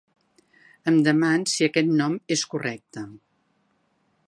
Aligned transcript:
Em 0.91 0.97
deman 1.07 1.45
si 1.51 1.67
aquest 1.67 1.93
nom 1.99 2.17
és 2.39 2.45
correcte. 2.55 3.07